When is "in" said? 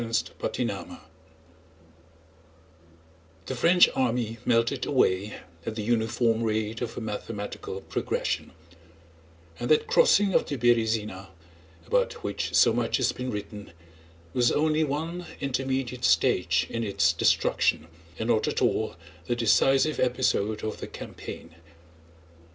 16.71-16.83